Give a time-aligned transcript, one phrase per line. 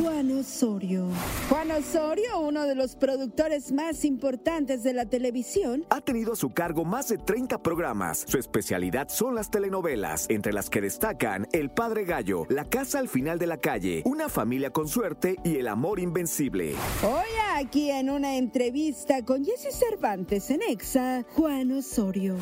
[0.00, 1.08] Juan Osorio.
[1.48, 6.50] Juan Osorio, uno de los productores más importantes de la televisión, ha tenido a su
[6.50, 8.24] cargo más de 30 programas.
[8.28, 13.08] Su especialidad son las telenovelas, entre las que destacan El Padre Gallo, La Casa al
[13.08, 16.76] Final de la Calle, Una Familia con Suerte y El Amor Invencible.
[17.02, 22.36] Hoy aquí en una entrevista con Jesse Cervantes en Exa, Juan Osorio.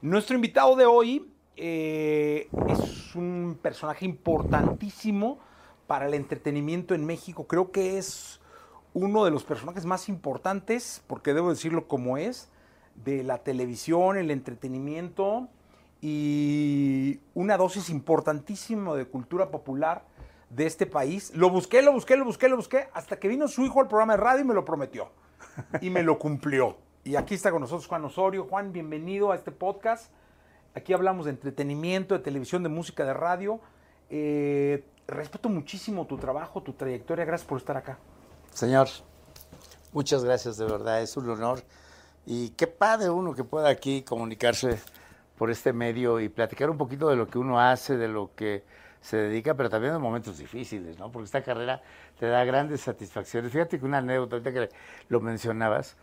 [0.00, 5.38] Nuestro invitado de hoy eh, es un personaje importantísimo
[5.86, 7.46] para el entretenimiento en México.
[7.46, 8.40] Creo que es
[8.94, 12.48] uno de los personajes más importantes, porque debo decirlo como es,
[13.04, 15.48] de la televisión, el entretenimiento
[16.00, 20.04] y una dosis importantísima de cultura popular
[20.50, 21.32] de este país.
[21.34, 24.14] Lo busqué, lo busqué, lo busqué, lo busqué, hasta que vino su hijo al programa
[24.14, 25.10] de radio y me lo prometió.
[25.80, 26.76] Y me lo cumplió.
[27.04, 28.44] Y aquí está con nosotros Juan Osorio.
[28.44, 30.10] Juan, bienvenido a este podcast.
[30.74, 33.60] Aquí hablamos de entretenimiento, de televisión, de música, de radio.
[34.10, 37.24] Eh, respeto muchísimo tu trabajo, tu trayectoria.
[37.24, 37.98] Gracias por estar acá.
[38.52, 38.88] Señor,
[39.92, 41.62] muchas gracias, de verdad, es un honor.
[42.24, 44.80] Y qué padre uno que pueda aquí comunicarse
[45.38, 48.64] por este medio y platicar un poquito de lo que uno hace, de lo que
[49.00, 51.12] se dedica, pero también en momentos difíciles, ¿no?
[51.12, 51.82] Porque esta carrera
[52.18, 53.52] te da grandes satisfacciones.
[53.52, 54.68] Fíjate que una anécdota, ahorita que
[55.08, 55.96] lo mencionabas,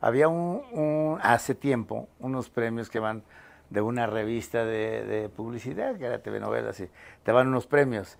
[0.00, 3.22] había un hace tiempo unos premios que van
[3.70, 6.88] de una revista de, publicidad, que era TV Novelas, y
[7.22, 8.16] te van unos premios.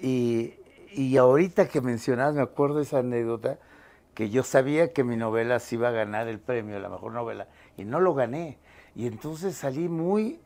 [0.00, 0.54] Y,
[0.92, 3.58] y ahorita que mencionas, me acuerdo esa anécdota,
[4.14, 7.48] que yo sabía que mi novela se iba a ganar el premio, la mejor novela,
[7.76, 8.58] y no lo gané.
[8.94, 10.40] Y entonces salí muy,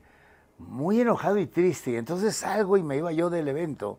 [0.59, 1.93] muy enojado y triste.
[1.93, 3.99] Y entonces salgo y me iba yo del evento,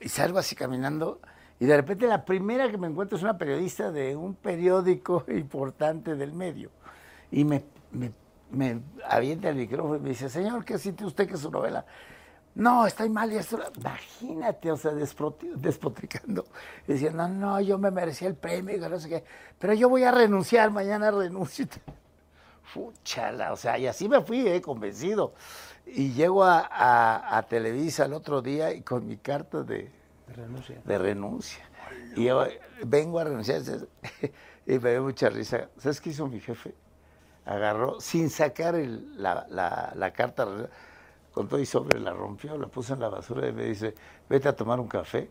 [0.00, 1.20] y salgo así caminando,
[1.58, 6.14] y de repente la primera que me encuentro es una periodista de un periódico importante
[6.14, 6.70] del medio.
[7.30, 8.12] Y me, me
[8.54, 11.84] me avienta el micrófono y me dice, señor, ¿qué siente usted que su novela?
[12.54, 16.46] No, estoy mal y esto, imagínate, o sea, despotricando.
[16.86, 19.24] decía, no, no, yo me merecía el premio, no sé qué,
[19.58, 21.66] pero yo voy a renunciar, mañana renuncio.
[22.62, 25.34] Fuchala, o sea, y así me fui, eh, convencido.
[25.86, 29.90] Y llego a, Televisa el otro día y con mi carta de,
[30.34, 30.80] renuncia.
[30.84, 31.68] De renuncia.
[32.16, 32.46] y yo
[32.86, 33.62] vengo a renunciar
[34.66, 35.68] y me dio mucha risa.
[35.76, 36.74] ¿Sabes qué hizo mi jefe?
[37.44, 39.46] agarró, sin sacar la,
[39.94, 40.46] la, carta,
[41.34, 43.94] con todo y sobre, la rompió, la puso en la basura y me dice,
[44.28, 45.28] vete a tomar un café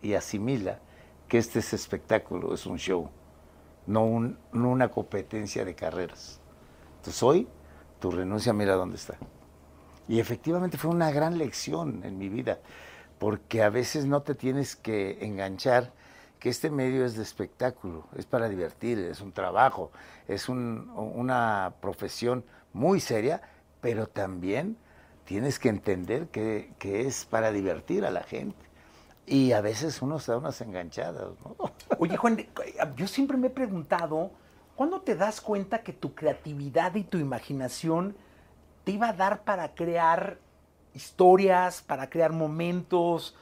[0.00, 0.78] y asimila
[1.26, 3.10] que este es espectáculo, es un show,
[3.86, 6.40] no, un, no una competencia de carreras.
[6.98, 7.48] Entonces hoy
[7.98, 9.16] tu renuncia mira dónde está.
[10.06, 12.60] Y efectivamente fue una gran lección en mi vida,
[13.18, 15.92] porque a veces no te tienes que enganchar
[16.38, 19.90] que este medio es de espectáculo, es para divertir, es un trabajo,
[20.28, 23.42] es una profesión muy seria,
[23.80, 24.76] pero también
[25.24, 28.64] tienes que entender que, es para divertir a la gente.
[29.26, 31.28] Y a veces uno se da unas enganchadas.
[31.44, 31.56] ¿no?
[31.98, 32.46] Oye, Juan,
[32.96, 34.32] yo siempre me he preguntado,
[34.74, 38.16] ¿cuándo te das cuenta que tu creatividad y tu imaginación
[38.84, 40.38] te iba a dar para crear
[40.94, 43.36] historias, para crear momentos,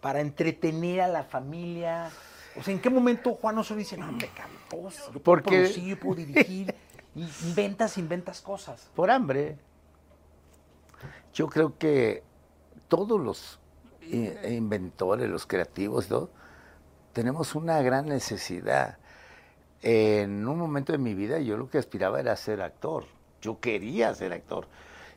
[0.00, 2.10] para entretener a la familia?
[2.54, 5.98] O sea, ¿en qué momento Juan Osorio dice, no, me cantó, yo puedo producir, yo
[5.98, 6.74] puedo dirigir,
[7.14, 8.90] inventas, inventas cosas?
[8.94, 9.56] Por hambre.
[11.32, 12.22] Yo creo que
[12.88, 13.58] todos los
[14.10, 16.28] inventores, los creativos, ¿no?
[17.12, 18.98] tenemos una gran necesidad.
[19.82, 23.04] En un momento de mi vida yo lo que aspiraba era ser actor.
[23.40, 24.66] Yo quería ser actor.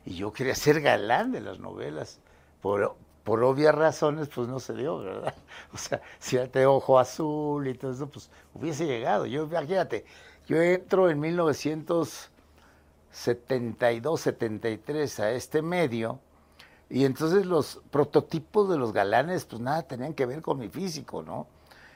[0.04, 2.20] Y yo quería ser galán de las novelas.
[2.60, 5.34] Por, obvias razones, pues no se dio, ¿verdad?
[5.72, 9.26] O sea, si de ojo azul y todo eso, pues hubiese llegado.
[9.26, 10.04] Yo, imagínate,
[10.46, 11.20] yo entro en
[13.16, 16.20] 1972, 73 a este medio,
[16.88, 21.22] y entonces los prototipos de los galanes, pues nada tenían que ver con mi físico,
[21.22, 21.48] ¿no?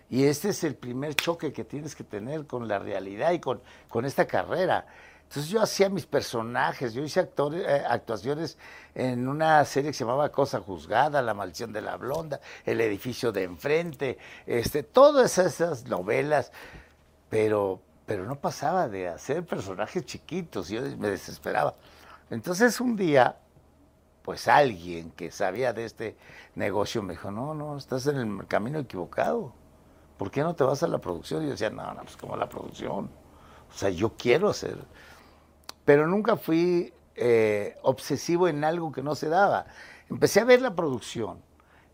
[0.09, 3.62] Y este es el primer choque que tienes que tener con la realidad y con,
[3.88, 4.86] con esta carrera.
[5.22, 8.59] Entonces yo hacía mis personajes, yo hice eh, actuaciones
[8.97, 13.30] en una serie que se llamaba Cosa Juzgada, La Maldición de la Blonda, El Edificio
[13.30, 16.50] de Enfrente, este, todas esas novelas,
[17.28, 17.80] pero,
[18.10, 21.77] pero no pasaba de hacer personajes chiquitos, yo me desesperaba.
[22.28, 23.36] Entonces un día,
[24.22, 26.16] pues alguien que sabía de este
[26.57, 29.53] negocio me dijo, no, no, estás en el camino equivocado,
[30.18, 31.42] ¿por qué no te vas a la producción?
[31.42, 33.09] Y yo decía, no, no, pues como la producción,
[33.72, 34.77] o sea, yo quiero hacer
[35.84, 39.66] pero nunca fui eh, obsesivo en algo que no se daba.
[40.09, 41.39] Empecé a ver la producción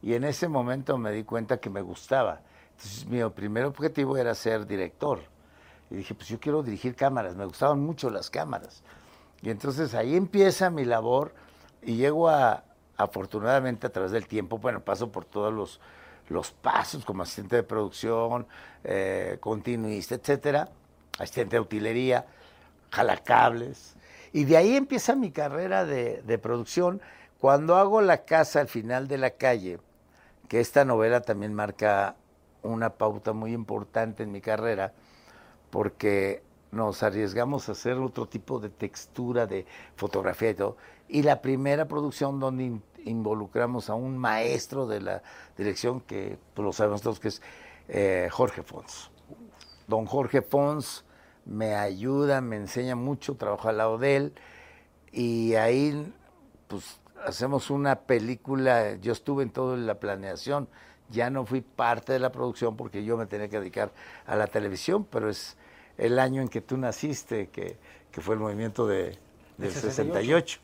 [0.00, 2.40] y en ese momento me di cuenta que me gustaba.
[2.70, 5.35] Entonces mi primer objetivo era ser director.
[5.90, 8.82] Y dije, pues yo quiero dirigir cámaras, me gustaban mucho las cámaras.
[9.42, 11.34] Y entonces ahí empieza mi labor
[11.82, 12.64] y llego a,
[12.96, 15.80] afortunadamente a través del tiempo, bueno, paso por todos los,
[16.28, 18.46] los pasos como asistente de producción,
[18.84, 20.68] eh, continuista, etcétera,
[21.18, 22.26] asistente de utilería,
[22.90, 23.94] jalacables.
[24.32, 27.00] Y de ahí empieza mi carrera de, de producción.
[27.38, 29.78] Cuando hago La Casa al final de la calle,
[30.48, 32.16] que esta novela también marca
[32.62, 34.92] una pauta muy importante en mi carrera,
[35.70, 36.42] porque
[36.72, 39.66] nos arriesgamos a hacer otro tipo de textura de
[39.96, 40.76] fotografía y todo.
[41.08, 45.22] Y la primera producción donde in- involucramos a un maestro de la
[45.56, 47.40] dirección, que pues, lo sabemos todos que es
[47.88, 49.10] eh, Jorge Fons.
[49.86, 51.04] Don Jorge Fons
[51.44, 54.34] me ayuda, me enseña mucho, trabajo al lado de él.
[55.12, 56.12] Y ahí,
[56.66, 58.96] pues, hacemos una película.
[58.96, 60.68] Yo estuve en toda la planeación.
[61.10, 63.92] Ya no fui parte de la producción porque yo me tenía que dedicar
[64.26, 65.56] a la televisión, pero es
[65.98, 67.76] el año en que tú naciste, que,
[68.10, 69.18] que fue el movimiento de,
[69.58, 70.60] del 68.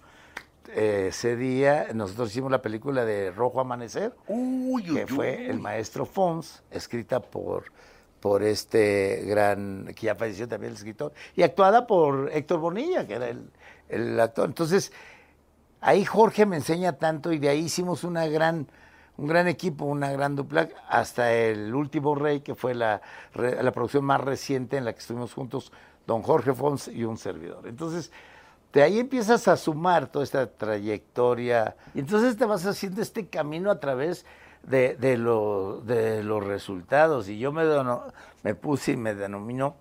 [0.69, 6.07] Eh, ese día nosotros hicimos la película de Rojo Amanecer, Uy, que fue el maestro
[6.07, 7.65] Fons, escrita por,
[8.21, 13.15] por este gran, que ya falleció también el escritor, y actuada por Héctor Bonilla, que
[13.15, 13.51] era el,
[13.89, 14.49] el actor.
[14.49, 14.93] Entonces,
[15.81, 18.69] ahí Jorge me enseña tanto y de ahí hicimos una gran,
[19.17, 23.03] un gran equipo, una gran dupla, hasta el último rey, que fue la,
[23.35, 25.73] la producción más reciente en la que estuvimos juntos,
[26.07, 27.67] don Jorge Fons y un servidor.
[27.69, 28.11] Entonces,
[28.73, 33.71] de ahí empiezas a sumar toda esta trayectoria y entonces te vas haciendo este camino
[33.71, 34.25] a través
[34.63, 35.19] de, de,
[35.85, 37.29] de los resultados.
[37.29, 38.05] Y yo me, dono-
[38.43, 39.75] me puse y me denomino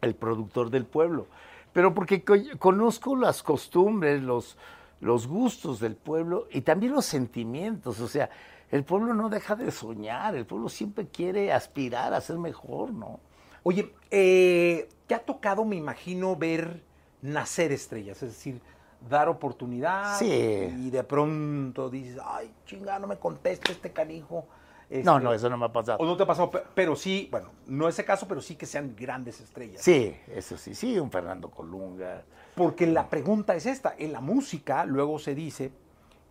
[0.00, 1.26] el productor del pueblo.
[1.72, 4.56] Pero porque co- conozco las costumbres, los,
[5.00, 8.00] los gustos del pueblo y también los sentimientos.
[8.00, 8.30] O sea,
[8.70, 13.20] el pueblo no deja de soñar, el pueblo siempre quiere aspirar a ser mejor, ¿no?
[13.62, 16.82] Oye, eh, te ha tocado, me imagino, ver
[17.22, 18.60] nacer estrellas, es decir,
[19.08, 20.26] dar oportunidad Sí.
[20.26, 24.46] y de pronto dices, ay, chinga, no me contesta este canijo.
[24.90, 25.98] Este, No, no, eso no me ha pasado.
[25.98, 28.64] O no te ha pasado, pe- pero sí, bueno, no ese caso, pero sí que
[28.64, 29.82] sean grandes estrellas.
[29.82, 32.22] Sí, eso sí, sí, un Fernando Colunga.
[32.54, 35.72] Porque la pregunta es esta, en la música luego se dice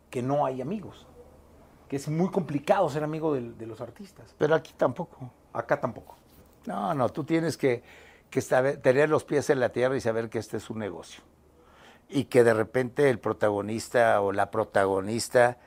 [0.10, 1.06] que no hay amigos,
[1.88, 4.34] que es muy complicado ser amigo del- de, los artistas.
[4.38, 5.30] Pero aquí tampoco.
[5.54, 6.16] Acá tampoco.
[6.66, 7.84] No, no, tú tienes que,
[8.30, 11.24] que saber- tener los pies en la tierra y saber que este es un negocio.
[12.10, 15.58] Y que de repente el protagonista o la protagonista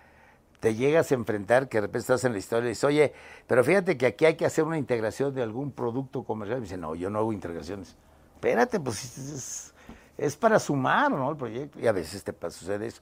[0.61, 3.12] te llegas a enfrentar, que de repente estás en la historia y dices, oye,
[3.47, 6.59] pero fíjate que aquí hay que hacer una integración de algún producto comercial.
[6.59, 7.97] Y dice, no, yo no hago integraciones.
[8.35, 9.73] Espérate, pues
[10.19, 11.31] es, para sumar, ¿no?
[11.31, 11.81] El proyecto.
[11.81, 13.01] Y a veces te sucede eso.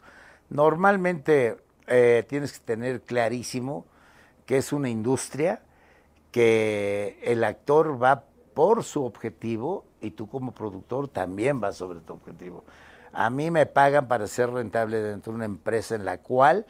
[0.50, 1.56] Normalmente
[1.88, 3.84] eh, tienes que tener clarísimo
[4.46, 5.60] que es una industria
[6.30, 8.24] que el actor va
[8.54, 12.64] por su objetivo y tú como productor también vas sobre tu objetivo.
[13.12, 16.66] A mí me pagan para ser rentable dentro de una empresa en la cual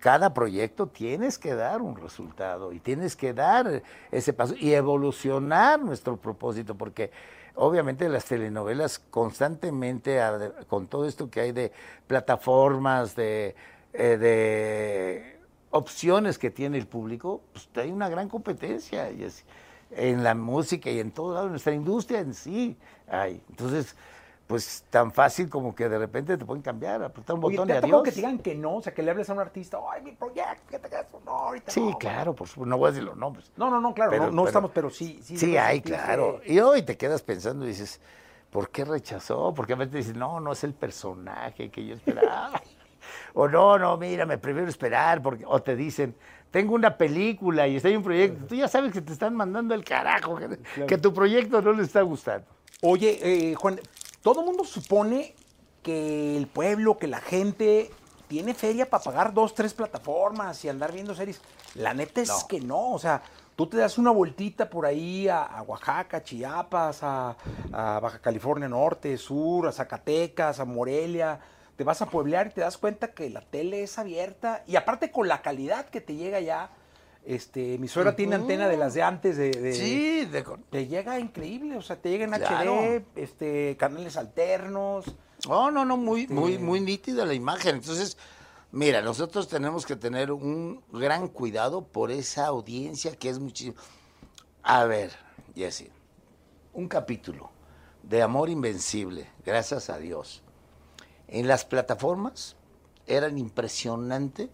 [0.00, 5.80] cada proyecto tienes que dar un resultado y tienes que dar ese paso y evolucionar
[5.80, 7.10] nuestro propósito, porque
[7.54, 10.18] obviamente las telenovelas constantemente,
[10.68, 11.72] con todo esto que hay de
[12.06, 13.54] plataformas, de,
[13.92, 15.38] eh, de
[15.70, 19.10] opciones que tiene el público, pues hay una gran competencia
[19.90, 22.76] en la música y en todo lado, nuestra industria en sí
[23.06, 23.42] hay.
[23.50, 23.94] Entonces,
[24.50, 27.74] pues tan fácil como que de repente te pueden cambiar, apretar un Oye, botón ¿te
[27.74, 28.02] y adiós.
[28.02, 28.74] que te digan que no?
[28.78, 31.70] O sea, que le hables a un artista, ay, mi proyecto, que eso, no, ahorita
[31.70, 31.96] Sí, no".
[31.98, 33.52] claro, por supuesto, no voy a decir los nombres.
[33.56, 35.20] No, no, no, claro, Pero- no, no pero- estamos, pero sí.
[35.22, 36.40] Sí, Sí, hay, claro.
[36.44, 38.00] Y hoy te quedas pensando y dices,
[38.50, 39.54] ¿por qué rechazó?
[39.54, 42.60] Porque a veces dices, no, no es el personaje que yo esperaba.
[43.34, 45.22] o no, no, mira, me prefiero esperar.
[45.22, 45.44] Porque...
[45.46, 46.16] O te dicen,
[46.50, 48.46] tengo una película y está en un proyecto.
[48.48, 50.58] Tú ya sabes que te están mandando el carajo, que,
[50.88, 52.48] que tu proyecto no le está gustando.
[52.82, 53.78] Oye, eh, Juan,
[54.22, 55.34] todo el mundo supone
[55.82, 57.90] que el pueblo, que la gente
[58.28, 61.40] tiene feria para pagar dos, tres plataformas y andar viendo series.
[61.74, 62.46] La neta es No.
[62.48, 63.22] que no, o sea,
[63.56, 67.36] tú te das una vueltita por ahí a, a Oaxaca, Chiapas, a,
[67.72, 71.40] a Baja California Norte, Sur, a Zacatecas, a Morelia.
[71.76, 75.10] Te vas a pueblear y te das cuenta que la tele es abierta y aparte
[75.10, 76.70] con la calidad que te llega ya.
[77.24, 81.18] Este, mi suegra tiene antena de las de antes de, de- de con- te llega
[81.20, 82.74] increíble, o sea, te llega en Claro.
[82.80, 85.04] HD, este, canales alternos.
[85.46, 87.76] No, no, no, muy, Este- muy, muy nítida la imagen.
[87.76, 88.16] Entonces,
[88.72, 93.76] mira, nosotros tenemos que tener un gran cuidado por esa audiencia que es muchísimo.
[94.62, 95.10] A ver,
[95.54, 95.90] Jessy,
[96.72, 97.50] un capítulo
[98.02, 100.42] de Amor Invencible, gracias a Dios.
[101.28, 102.56] En las plataformas
[103.06, 104.48] eran impresionantes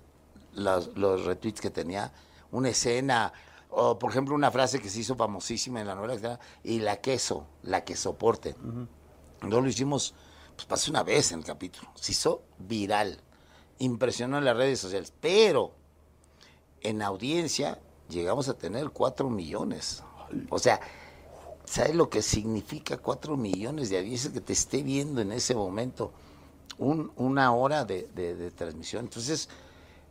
[0.53, 2.13] los, los retweets que tenía,
[2.51, 3.33] una escena,
[3.71, 7.47] o por ejemplo una frase que se hizo famosísima en la novela, y la queso,
[7.63, 8.55] la que soporte.
[9.43, 10.15] No lo hicimos,
[10.55, 11.91] pues pasó una vez en el capítulo.
[11.95, 13.21] Se hizo viral.
[13.79, 15.13] Impresionó en las redes sociales.
[15.21, 15.73] Pero
[16.81, 20.03] en audiencia llegamos a tener cuatro millones.
[20.49, 20.81] O sea,
[21.67, 26.13] ¿sabes lo que significa cuatro millones de audiencias que te esté viendo en ese momento?
[26.79, 29.05] Un, una hora de, de transmisión.
[29.05, 29.49] Entonces,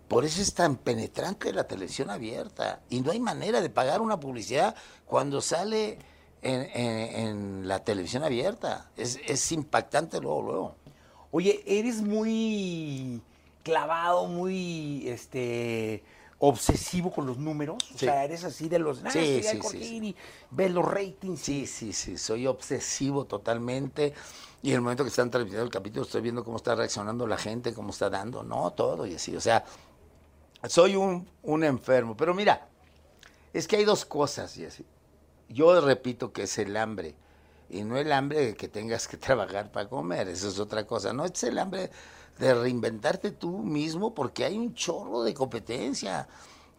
[0.08, 2.82] por eso es tan penetrante la televisión abierta.
[2.90, 5.98] Y no hay manera de pagar una publicidad cuando sale
[6.42, 8.90] en, la televisión abierta.
[8.96, 10.76] Es, impactante luego, luego.
[11.32, 13.22] Oye, eres muy
[13.64, 16.04] clavado, muy este
[16.38, 17.78] obsesivo con los números.
[17.94, 19.00] O sea, eres así de los.
[19.10, 20.16] sí, sí, sí,
[20.52, 21.40] ves los ratings.
[21.40, 22.18] Sí, sí, sí.
[22.18, 24.14] Soy obsesivo totalmente.
[24.62, 27.38] Y en el momento que están transmitiendo el capítulo, estoy viendo cómo está reaccionando la
[27.38, 29.36] gente, cómo está dando, no, todo y así.
[29.36, 29.64] O sea,
[30.68, 32.16] soy un, un enfermo.
[32.18, 32.68] Pero mira,
[33.54, 34.60] es que hay dos cosas,
[35.50, 37.16] yo repito que es el hambre.
[37.70, 41.14] Y no el hambre de que tengas que trabajar para comer, eso es otra cosa.
[41.14, 41.90] No es el hambre
[42.38, 46.28] de reinventarte tú mismo porque hay un chorro de competencia.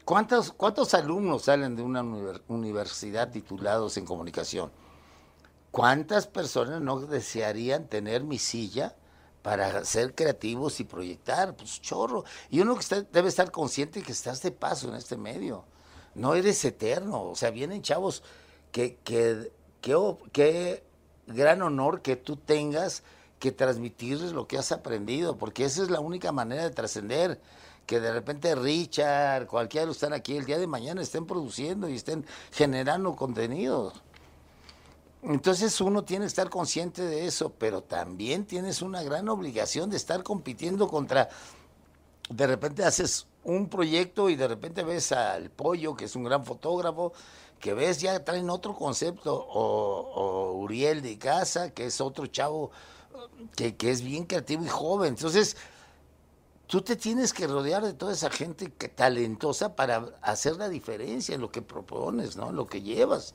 [0.05, 2.03] ¿Cuántos, cuántos alumnos salen de una
[2.49, 4.71] universidad titulados en comunicación?
[5.71, 8.95] ¿Cuántas personas no desearían tener mi silla
[9.47, 11.55] para ser creativos y proyectar?
[11.55, 12.25] Pues chorro.
[12.51, 15.65] Y uno que debe estar consciente que estás de paso en este medio.
[16.17, 17.23] No eres eterno.
[17.23, 18.25] O sea, vienen chavos
[18.73, 20.83] que, que,
[21.29, 23.05] gran honor que tú tengas
[23.39, 27.41] que transmitirles lo que has aprendido, porque esa es la única manera de trascender.
[27.87, 31.25] Que de repente Richard, cualquiera de los que están aquí el día de mañana estén
[31.25, 33.93] produciendo y estén generando contenido.
[35.27, 39.97] Entonces uno tiene que estar consciente de eso, pero también tienes una gran obligación de
[39.97, 41.29] estar compitiendo contra,
[42.31, 46.45] de repente haces un proyecto y de repente ves al pollo, que es un gran
[46.45, 47.13] fotógrafo,
[47.59, 52.71] que ves ya traen otro concepto, o, Uriel de Casa, que es otro chavo
[53.57, 55.09] que, que, es bien creativo y joven.
[55.09, 55.57] Entonces,
[56.69, 61.35] tú te tienes que rodear de toda esa gente que, talentosa para hacer la diferencia
[61.35, 62.51] en lo que propones, ¿no?
[62.51, 63.35] En lo que llevas.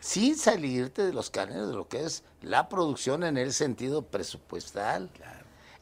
[0.00, 5.10] Sin salirte de los cánones de lo que es la producción en el sentido presupuestal.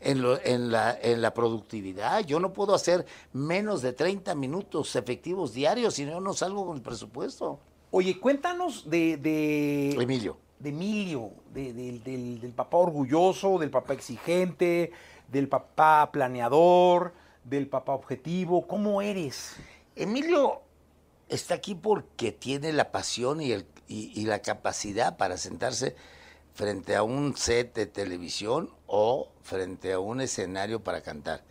[0.01, 2.21] En, lo, en, la, en la productividad.
[2.21, 6.77] Yo no puedo hacer menos de 30 minutos efectivos diarios si no, no salgo con
[6.77, 7.59] el presupuesto.
[7.91, 10.37] Oye, cuéntanos de, de Emilio.
[10.59, 14.93] De Emilio, del, papá orgulloso, del papá exigente,
[15.29, 18.67] del papá planeador, del papá objetivo.
[18.67, 19.57] ¿Cómo eres?
[19.97, 20.61] Emilio
[21.29, 25.97] está aquí porque tiene la pasión y, el, y, la capacidad para sentarse
[26.55, 31.43] frente a un set de televisión o frente a un escenario para cantar.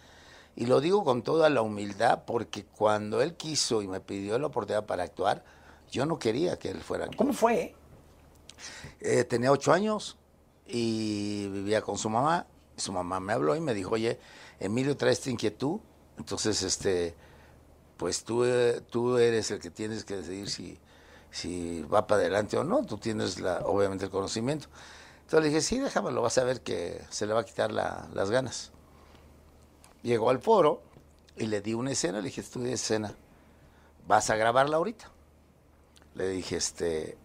[0.56, 4.48] Y lo digo con toda la humildad porque cuando él quiso y me pidió la
[4.48, 5.44] oportunidad para actuar,
[5.91, 7.08] yo no quería que él fuera.
[7.15, 7.75] ¿Cómo fue?
[9.00, 10.17] Eh, tenía ocho años
[10.67, 12.48] y vivía con su mamá.
[12.75, 14.20] Su mamá me habló y me dijo, oye,
[14.60, 15.79] Emilio trae esta inquietud,
[16.17, 17.15] entonces, este,
[17.96, 20.79] pues tú, eh, tú eres el que tienes que decidir si,
[21.32, 22.86] si va para adelante o no.
[22.86, 24.68] Tú tienes, la, obviamente, el conocimiento.
[25.22, 28.30] Entonces le dije, sí, déjamelo, vas a ver que se le va a quitar las
[28.30, 28.72] ganas.
[30.04, 30.82] Llegó al foro
[31.36, 33.14] y le di una escena, le dije, estudia escena,
[34.08, 35.12] vas a grabarla ahorita
[36.18, 37.18] le dije, este,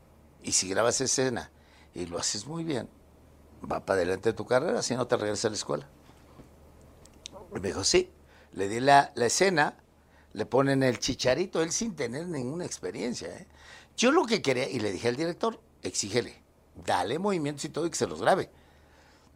[0.43, 1.51] y si grabas escena
[1.95, 2.89] y lo haces muy bien,
[3.65, 5.89] va para adelante tu carrera, si no te regresas a la escuela.
[7.57, 8.11] Y me dijo, sí.
[8.53, 9.79] Le di la, escena,
[10.35, 13.29] le ponen el chicharito, él sin tener ninguna experiencia.
[13.29, 13.47] ¿eh?
[13.97, 16.43] Yo lo que quería, y le dije al director, exígele,
[16.85, 18.51] dale movimientos y todo y que se los grabe.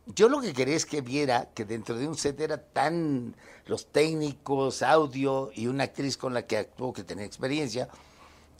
[0.06, 3.34] Yo lo que quería es que viera que dentro de un set era tan
[3.66, 7.88] los técnicos, audio y una actriz con la que actuó que tenía experiencia,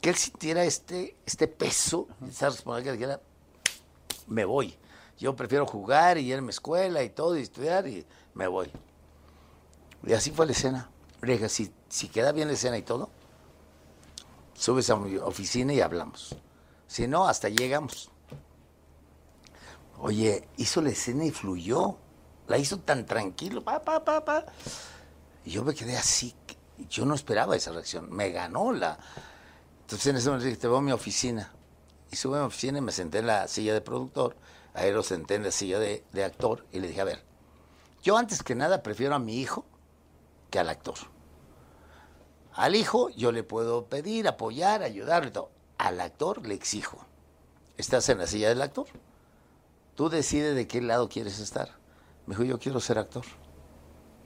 [0.01, 3.21] que él sintiera este, este peso, esa responsabilidad que dijera,
[4.27, 4.75] me voy.
[5.17, 8.69] Yo prefiero jugar y irme a escuela y todo, y estudiar, y me voy.
[10.05, 10.89] Y así fue la escena.
[11.21, 13.09] Le dije, si, si queda bien la escena y todo,
[14.57, 16.35] subes a mi oficina y hablamos.
[16.87, 18.09] Si no, hasta llegamos.
[19.99, 21.97] Oye, hizo la escena y fluyó.
[22.47, 24.45] La hizo tan tranquilo, pa, pa, pa, pa.
[25.43, 26.33] Y yo me quedé así.
[26.89, 28.09] Yo no esperaba esa reacción.
[28.09, 28.97] Me ganó la,
[29.87, 31.49] entonces en ese momento dije, te voy a mi oficina.
[32.11, 34.35] Y sube a mi oficina y me senté en la silla de productor,
[34.73, 37.23] a él lo senté en la silla de, actor y le dije, a ver,
[38.03, 39.63] yo antes que nada prefiero a mi hijo
[40.49, 40.95] que al actor.
[42.57, 45.51] Al hijo yo le puedo pedir, apoyar, ayudarle todo.
[45.77, 46.97] Al actor le exijo.
[47.77, 48.87] ¿Estás en la silla del actor?
[49.95, 51.69] Tú decides de qué lado quieres estar.
[52.25, 53.23] Me dijo, yo quiero ser actor.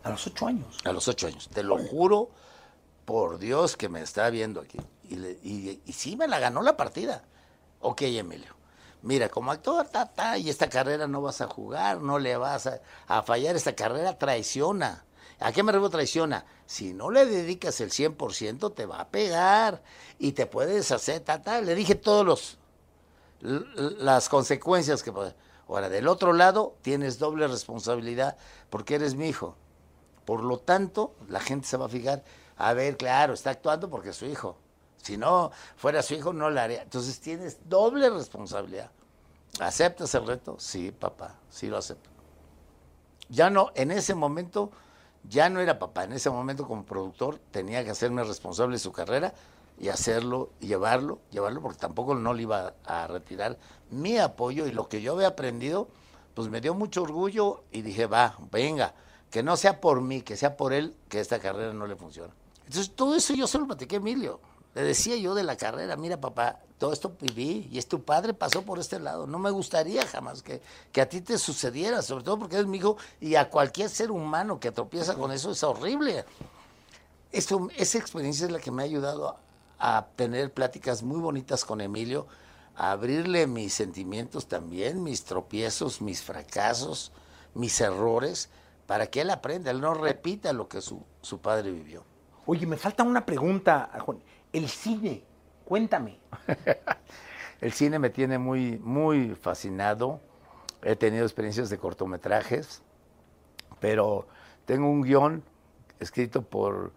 [0.03, 0.79] A los ocho años.
[0.85, 1.49] A los ocho años.
[1.49, 2.31] Te lo juro
[3.05, 4.79] por Dios que me está viendo aquí
[5.11, 7.23] y, sí me la ganó la partida.
[7.81, 8.55] Ok, Emilio.
[9.03, 12.69] Mira, como actor, ta, y esta carrera no vas a jugar, no le vas
[13.07, 15.05] a, fallar, esta carrera traiciona.
[15.41, 16.45] ¿A qué me refiero traiciona?
[16.65, 19.81] Si no le dedicas el 100%, te va a pegar
[20.19, 22.57] y te puede deshacer, ta, Le dije todos los
[23.41, 25.11] las consecuencias que.
[25.67, 28.37] Ahora, del otro lado, tienes doble responsabilidad
[28.69, 29.55] porque eres mi hijo.
[30.25, 32.23] Por lo tanto, la gente se va a fijar,
[32.57, 34.57] a ver, claro, está actuando porque es su hijo.
[35.01, 36.83] Si no fuera su hijo, no lo haría.
[36.83, 38.91] Entonces tienes doble responsabilidad.
[39.59, 40.57] ¿Aceptas el reto?
[40.59, 42.09] Sí, papá, sí lo acepto.
[43.29, 44.71] Ya no, en ese momento,
[45.23, 46.03] ya no era papá.
[46.03, 49.33] En ese momento, como productor, tenía que hacerme responsable de su carrera
[49.79, 53.57] y hacerlo, llevarlo, llevarlo, porque tampoco no le iba a retirar
[53.89, 55.87] mi apoyo y lo que yo había aprendido,
[56.33, 58.93] pues me dio mucho orgullo y dije, va, venga,
[59.29, 62.33] que no sea por mí, que sea por él, que esta carrera no le funciona.
[62.65, 64.39] Entonces, todo eso yo se lo platiqué a Emilio.
[64.73, 68.33] Le decía yo de la carrera, mira papá, todo esto viví y es tu padre
[68.33, 69.27] pasó por este lado.
[69.27, 70.61] No me gustaría jamás que,
[70.91, 74.11] que a ti te sucediera, sobre todo porque eres mi hijo y a cualquier ser
[74.11, 76.25] humano que tropieza con eso es horrible.
[77.31, 81.65] Esto, esa experiencia es la que me ha ayudado a, a tener pláticas muy bonitas
[81.65, 82.27] con Emilio,
[82.75, 87.11] a abrirle mis sentimientos también, mis tropiezos, mis fracasos,
[87.53, 88.49] mis errores,
[88.85, 92.03] para que él aprenda, él no repita lo que su, su padre vivió.
[92.45, 94.19] Oye, me falta una pregunta, Juan.
[94.53, 95.23] El cine,
[95.63, 96.19] cuéntame.
[97.61, 100.19] el cine me tiene muy, muy fascinado.
[100.83, 102.81] He tenido experiencias de cortometrajes,
[103.79, 104.27] pero
[104.65, 105.43] tengo un guion
[105.99, 106.91] escrito por,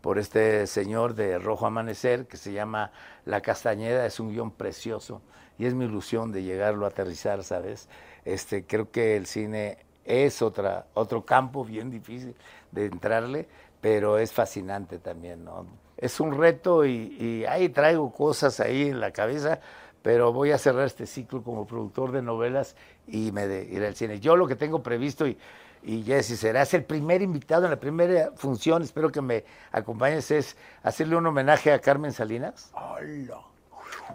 [0.00, 2.92] por este señor de Rojo Amanecer que se llama
[3.24, 4.06] La Castañeda.
[4.06, 5.20] Es un guion precioso
[5.58, 7.88] y es mi ilusión de llegarlo a aterrizar, ¿sabes?
[8.24, 12.36] Este, creo que el cine es otra, otro campo bien difícil
[12.70, 13.48] de entrarle,
[13.80, 15.66] pero es fascinante también, ¿no?
[16.00, 19.60] Es un reto y, ahí traigo cosas ahí en la cabeza,
[20.02, 22.74] pero voy a cerrar este ciclo como productor de novelas
[23.06, 24.18] y me de, ir al cine.
[24.18, 25.36] Yo lo que tengo previsto y,
[25.82, 30.56] y Jesse, serás el primer invitado en la primera función, espero que me acompañes, es
[30.82, 33.40] hacerle un homenaje a Carmen Salinas Hola.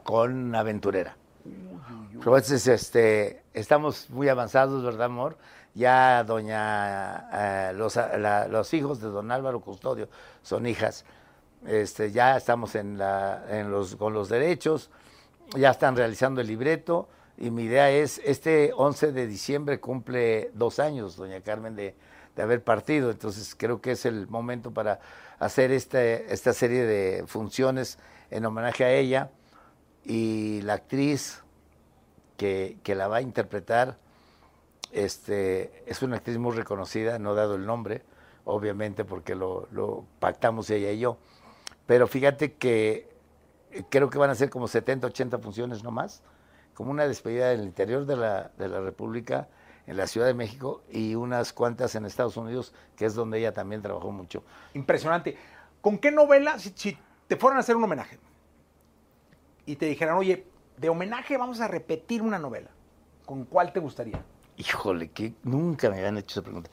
[0.03, 1.15] con Aventurera.
[2.13, 5.37] Entonces, este, estamos muy avanzados, ¿verdad, amor?
[5.75, 7.99] ya doña, eh, los,
[8.49, 10.07] los, hijos de don Álvaro Custodio
[10.41, 11.05] son hijas,
[11.67, 14.89] este, ya estamos en la, en los, con los derechos,
[15.55, 20.79] ya están realizando el libreto y mi idea es, este 11 de diciembre cumple dos
[20.79, 21.95] años, doña Carmen, de,
[22.35, 24.99] de haber partido, entonces creo que es el momento para
[25.39, 27.97] hacer este, esta serie de funciones
[28.31, 29.31] en homenaje a ella
[30.03, 31.41] y la actriz
[32.37, 33.97] que, la va a interpretar
[34.91, 38.03] este, es una actriz muy reconocida, no he dado el nombre,
[38.45, 41.17] obviamente porque lo, pactamos ella y yo.
[41.85, 43.09] Pero fíjate que
[43.71, 46.21] eh, creo que van a ser como 70, 80 funciones no más,
[46.73, 49.47] como una despedida en el interior de la, de la República,
[49.87, 53.53] en la Ciudad de México y unas cuantas en Estados Unidos, que es donde ella
[53.53, 54.43] también trabajó mucho.
[54.73, 55.37] Impresionante.
[55.81, 58.17] ¿Con qué novela, si, si te fueran a hacer un homenaje
[59.65, 62.69] y te dijeran, oye, de homenaje vamos a repetir una novela,
[63.25, 64.23] ¿con cuál te gustaría?
[64.57, 66.69] Híjole, que nunca me habían hecho esa pregunta.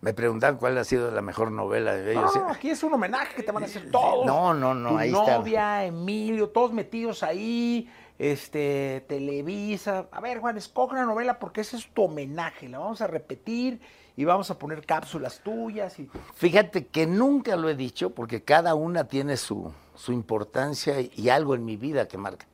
[0.00, 2.34] Me preguntaban cuál ha sido la mejor novela de ellos.
[2.34, 4.26] No, aquí es un homenaje que te van a hacer todos.
[4.26, 10.06] No, no, no, tu ahí novia, Emilio, todos metidos ahí, este, Televisa.
[10.10, 12.68] A ver, Juan, escoge una novela porque ese es tu homenaje.
[12.68, 13.80] La vamos a repetir
[14.16, 15.98] y vamos a poner cápsulas tuyas.
[15.98, 16.10] Y...
[16.34, 21.54] Fíjate que nunca lo he dicho porque cada una tiene su, su importancia y algo
[21.54, 22.46] en mi vida que marca.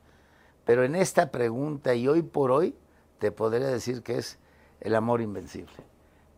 [0.65, 2.75] Pero en esta pregunta y hoy por hoy
[3.19, 4.39] te podría decir que es
[4.79, 5.73] el amor invencible.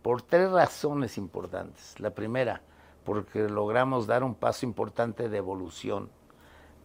[0.06, 2.00] Por tres razones importantes.
[2.00, 2.62] La primera,
[3.04, 6.12] porque logramos dar un paso importante de evolución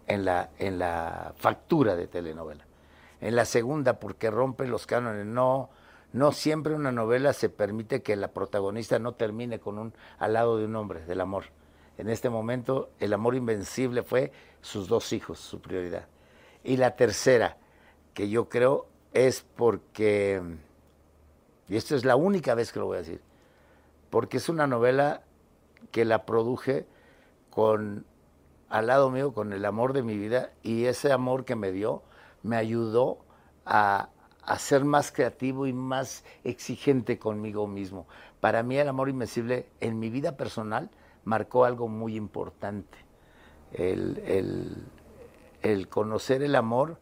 [0.07, 2.65] en la, en la factura de telenovela.
[3.21, 5.27] En la segunda, porque rompe los cánones.
[5.27, 5.69] No,
[6.15, 10.57] no siempre una novela se permite que la protagonista no termine con un al lado
[10.57, 11.45] de un hombre, del amor.
[11.99, 16.07] En este momento, el amor invencible fue sus dos hijos, su prioridad.
[16.65, 17.59] Y la tercera,
[18.15, 20.41] que yo creo, es porque
[21.71, 23.21] y esto es la única vez que lo voy a decir,
[24.11, 25.23] porque es una novela
[25.93, 26.87] que la produje
[27.49, 28.05] con
[28.69, 32.03] al lado mío con el amor de mi vida y ese amor que me dio
[32.43, 33.19] me ayudó
[33.67, 34.11] a,
[34.45, 38.07] a, ser más creativo y más exigente conmigo mismo.
[38.41, 40.89] Para mí el amor invencible en mi vida personal
[41.25, 42.99] marcó algo muy importante.
[43.73, 44.77] El, el,
[45.63, 46.99] el conocer el amor,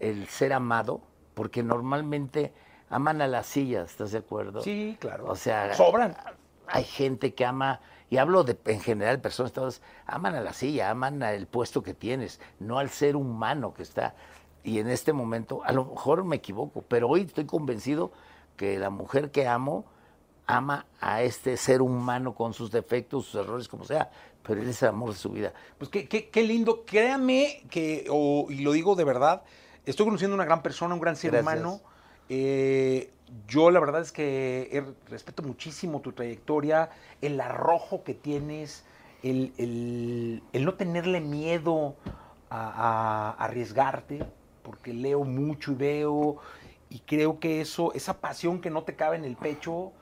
[0.00, 1.00] el ser amado,
[1.34, 2.52] porque normalmente
[2.90, 4.60] aman a las sillas, ¿estás de acuerdo?
[4.62, 5.26] Sí, claro.
[5.28, 6.16] O sea, sobran.
[6.68, 10.90] Hay gente que ama, y hablo de en general, personas todas, aman a la silla,
[10.90, 14.14] aman al puesto que tienes, no al ser humano que está.
[14.64, 18.10] Y en este momento, a lo mejor me equivoco, pero hoy estoy convencido
[18.56, 19.84] que la mujer que amo
[20.48, 24.10] ama a este ser humano con sus defectos, sus errores, como sea,
[24.42, 25.52] pero él es el amor de su vida.
[25.78, 29.42] Pues qué, qué, qué lindo, créame que, o- y lo digo de verdad,
[29.84, 31.54] estoy conociendo una gran persona, un gran ser Gracias.
[31.64, 31.80] humano.
[32.28, 33.10] Eh,
[33.48, 38.84] yo la verdad es que respeto muchísimo tu trayectoria, el arrojo que tienes,
[39.22, 41.94] el, el- el no tenerle miedo
[42.50, 44.24] a, a arriesgarte,
[44.62, 46.36] porque leo mucho y veo,
[46.90, 49.92] y creo que eso, esa pasión que no te cabe en el pecho,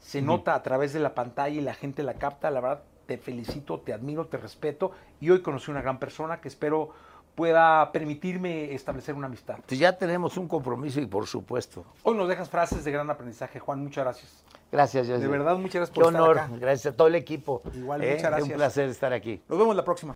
[0.00, 2.50] se nota a través de la pantalla y la gente la capta.
[2.50, 6.48] La verdad, te felicito, te admiro, te respeto, y hoy conocí una gran persona que
[6.48, 6.90] espero
[7.34, 9.56] pueda permitirme establecer una amistad.
[9.56, 11.84] Entonces ya tenemos un compromiso y por supuesto.
[12.02, 14.44] Hoy nos dejas frases de gran aprendizaje, Juan, muchas gracias.
[14.72, 15.20] Gracias, José.
[15.20, 16.50] De verdad, muchas gracias Qué por estar honor, acá.
[16.58, 17.62] gracias a todo el equipo.
[17.76, 18.14] Igual, ¿eh?
[18.16, 18.48] muchas gracias.
[18.50, 19.40] un placer estar aquí.
[19.48, 20.12] Nos vemos la próxima.